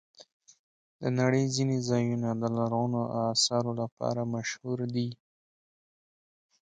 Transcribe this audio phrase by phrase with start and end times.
[1.01, 5.09] د نړۍ ځینې ځایونه د لرغونو آثارو لپاره مشهور دي.